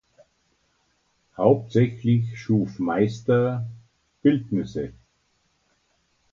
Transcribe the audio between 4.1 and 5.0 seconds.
Bildnisse.